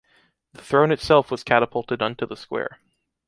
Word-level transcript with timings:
The 0.53 0.63
throne 0.63 0.91
itself 0.91 1.29
was 1.29 1.43
catapulted 1.43 2.01
into 2.01 2.25
the 2.25 2.35
square. 2.35 2.79